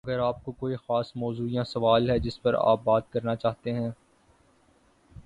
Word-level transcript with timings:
اگر 0.03 0.19
آپ 0.19 0.43
کو 0.45 0.51
کوئی 0.51 0.75
خاص 0.75 1.11
موضوع 1.15 1.47
یا 1.49 1.63
سوال 1.63 2.09
ہے 2.09 2.17
جس 2.19 2.41
پر 2.41 2.53
آپ 2.59 2.83
بات 2.83 3.11
کرنا 3.11 3.35
چاہتے 3.35 3.73
ہیں 3.73 3.89